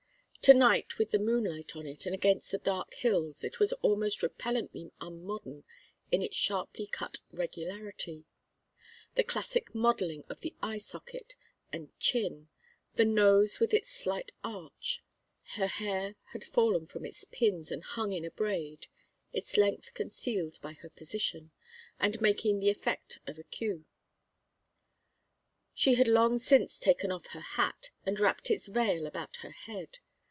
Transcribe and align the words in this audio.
To 0.45 0.55
night 0.55 0.97
with 0.97 1.11
the 1.11 1.19
moonlight 1.19 1.75
on 1.75 1.85
it 1.85 2.07
and 2.07 2.15
against 2.15 2.49
the 2.49 2.57
dark 2.57 2.95
hills 2.95 3.43
it 3.43 3.59
was 3.59 3.73
almost 3.73 4.23
repellently 4.23 4.91
unmodern 4.99 5.65
in 6.11 6.23
its 6.23 6.35
sharply 6.35 6.87
cut 6.87 7.19
regularity, 7.31 8.25
the 9.13 9.23
classic 9.23 9.75
modelling 9.75 10.23
of 10.29 10.41
the 10.41 10.55
eye 10.59 10.79
socket 10.79 11.35
and 11.71 11.93
chin, 11.99 12.49
the 12.95 13.05
nose 13.05 13.59
with 13.59 13.71
its 13.71 13.91
slight 13.91 14.31
arch. 14.43 15.03
Her 15.57 15.67
hair 15.67 16.15
had 16.31 16.43
fallen 16.43 16.87
from 16.87 17.05
its 17.05 17.23
pins 17.25 17.71
and 17.71 17.83
hung 17.83 18.11
in 18.11 18.25
a 18.25 18.31
braid, 18.31 18.87
its 19.31 19.57
length 19.57 19.93
concealed 19.93 20.59
by 20.59 20.73
her 20.73 20.89
position, 20.89 21.51
and 21.99 22.19
making 22.19 22.59
the 22.59 22.71
effect 22.71 23.19
of 23.27 23.37
a 23.37 23.43
queue. 23.43 23.85
She 25.75 25.93
had 25.93 26.07
long 26.07 26.39
since 26.39 26.79
taken 26.79 27.11
off 27.11 27.27
her 27.27 27.41
hat 27.41 27.91
and 28.07 28.19
wrapped 28.19 28.49
its 28.49 28.69
veil 28.69 29.05
about 29.05 29.35
her 29.43 29.51
head. 29.51 29.99